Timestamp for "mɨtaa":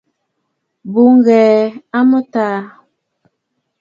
2.09-2.57